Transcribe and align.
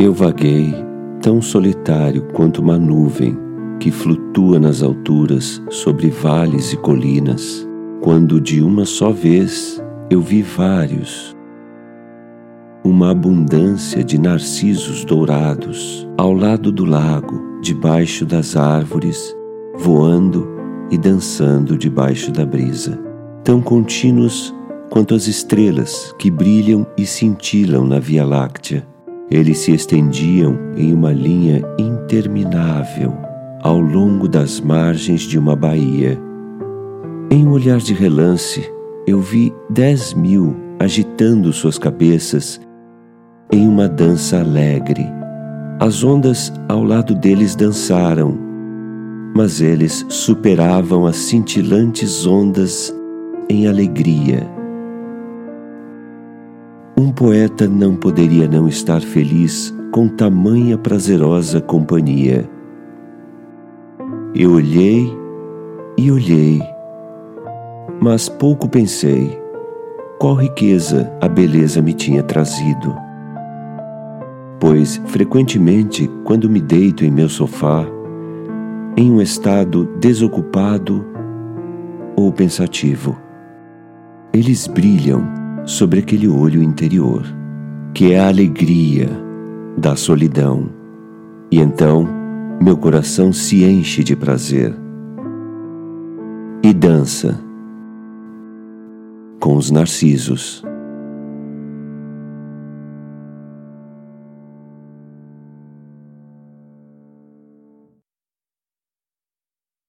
Eu 0.00 0.14
vaguei, 0.14 0.74
tão 1.20 1.42
solitário 1.42 2.22
quanto 2.32 2.62
uma 2.62 2.78
nuvem 2.78 3.36
que 3.78 3.90
flutua 3.90 4.58
nas 4.58 4.82
alturas 4.82 5.62
sobre 5.68 6.08
vales 6.08 6.72
e 6.72 6.78
colinas, 6.78 7.68
quando 8.00 8.40
de 8.40 8.62
uma 8.62 8.86
só 8.86 9.10
vez 9.10 9.78
eu 10.08 10.22
vi 10.22 10.40
vários. 10.40 11.36
Uma 12.82 13.10
abundância 13.10 14.02
de 14.02 14.18
narcisos 14.18 15.04
dourados 15.04 16.08
ao 16.16 16.32
lado 16.32 16.72
do 16.72 16.86
lago, 16.86 17.60
debaixo 17.60 18.24
das 18.24 18.56
árvores, 18.56 19.36
voando 19.76 20.48
e 20.90 20.96
dançando 20.96 21.76
debaixo 21.76 22.32
da 22.32 22.46
brisa, 22.46 22.98
tão 23.44 23.60
contínuos 23.60 24.54
quanto 24.88 25.14
as 25.14 25.26
estrelas 25.26 26.14
que 26.18 26.30
brilham 26.30 26.86
e 26.96 27.04
cintilam 27.04 27.86
na 27.86 27.98
Via 27.98 28.24
Láctea. 28.24 28.88
Eles 29.30 29.58
se 29.58 29.72
estendiam 29.72 30.58
em 30.76 30.92
uma 30.92 31.12
linha 31.12 31.62
interminável 31.78 33.12
ao 33.62 33.78
longo 33.78 34.26
das 34.26 34.60
margens 34.60 35.22
de 35.22 35.38
uma 35.38 35.54
baía. 35.54 36.18
Em 37.30 37.46
um 37.46 37.52
olhar 37.52 37.78
de 37.78 37.94
relance, 37.94 38.68
eu 39.06 39.20
vi 39.20 39.52
dez 39.68 40.14
mil 40.14 40.56
agitando 40.80 41.52
suas 41.52 41.78
cabeças 41.78 42.60
em 43.52 43.68
uma 43.68 43.88
dança 43.88 44.40
alegre. 44.40 45.06
As 45.78 46.02
ondas 46.02 46.52
ao 46.68 46.82
lado 46.82 47.14
deles 47.14 47.54
dançaram, 47.54 48.36
mas 49.34 49.60
eles 49.60 50.04
superavam 50.08 51.06
as 51.06 51.16
cintilantes 51.16 52.26
ondas 52.26 52.94
em 53.48 53.68
alegria. 53.68 54.59
Um 57.00 57.10
poeta 57.10 57.66
não 57.66 57.96
poderia 57.96 58.46
não 58.46 58.68
estar 58.68 59.00
feliz 59.00 59.74
com 59.90 60.06
tamanha 60.06 60.76
prazerosa 60.76 61.58
companhia. 61.58 62.46
Eu 64.34 64.52
olhei 64.52 65.10
e 65.96 66.12
olhei, 66.12 66.60
mas 68.02 68.28
pouco 68.28 68.68
pensei 68.68 69.40
qual 70.18 70.34
riqueza 70.34 71.10
a 71.22 71.26
beleza 71.26 71.80
me 71.80 71.94
tinha 71.94 72.22
trazido. 72.22 72.94
Pois, 74.60 75.00
frequentemente, 75.06 76.06
quando 76.22 76.50
me 76.50 76.60
deito 76.60 77.02
em 77.02 77.10
meu 77.10 77.30
sofá, 77.30 77.86
em 78.94 79.10
um 79.10 79.22
estado 79.22 79.86
desocupado 79.98 81.02
ou 82.14 82.30
pensativo, 82.30 83.16
eles 84.34 84.66
brilham 84.66 85.39
sobre 85.64 86.00
aquele 86.00 86.28
olho 86.28 86.62
interior, 86.62 87.22
que 87.94 88.12
é 88.12 88.20
a 88.20 88.28
alegria 88.28 89.08
da 89.76 89.96
solidão. 89.96 90.68
E 91.50 91.58
então 91.58 92.08
meu 92.60 92.76
coração 92.76 93.32
se 93.32 93.64
enche 93.64 94.04
de 94.04 94.14
prazer 94.14 94.74
e 96.62 96.72
dança 96.72 97.40
com 99.38 99.56
os 99.56 99.70
narcisos. 99.70 100.62